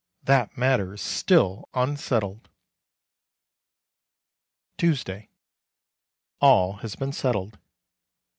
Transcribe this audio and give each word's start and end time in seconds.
that 0.23 0.57
matter 0.57 0.95
is 0.95 1.01
still 1.03 1.69
unsettled! 1.75 2.49
Tuesday. 4.79 5.29
All 6.39 6.77
has 6.77 6.95
been 6.95 7.11
settled. 7.13 7.59